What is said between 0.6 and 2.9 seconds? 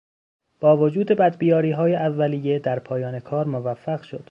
وجود بدبیاریهای اولیه در